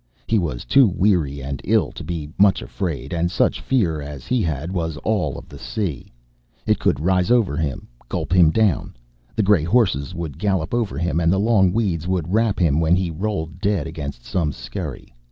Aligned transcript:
He 0.25 0.39
was 0.39 0.65
too 0.65 0.87
weary 0.87 1.43
and 1.43 1.61
ill 1.63 1.91
to 1.91 2.03
be 2.03 2.31
much 2.35 2.63
afraid, 2.63 3.13
and 3.13 3.29
such 3.29 3.61
fear 3.61 4.01
as 4.01 4.25
he 4.25 4.41
had 4.41 4.71
was 4.71 4.97
all 5.03 5.37
of 5.37 5.47
the 5.47 5.59
sea. 5.59 6.11
It 6.65 6.79
could 6.79 6.99
rise 6.99 7.29
over 7.29 7.55
him, 7.55 7.87
gulp 8.09 8.33
him 8.33 8.49
down, 8.49 8.95
the 9.35 9.43
gray 9.43 9.63
horses 9.63 10.15
would 10.15 10.39
gallop 10.39 10.73
over 10.73 10.97
him 10.97 11.19
and 11.19 11.31
the 11.31 11.37
long 11.39 11.71
weeds 11.71 12.07
would 12.07 12.33
wrap 12.33 12.57
him 12.59 12.79
when 12.79 12.95
he 12.95 13.11
rolled 13.11 13.59
dead 13.61 13.85
against 13.85 14.25
some 14.25 14.51
skerry. 14.51 15.13